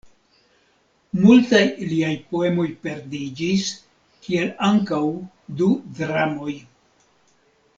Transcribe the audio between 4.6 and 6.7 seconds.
ankaŭ du dramoj.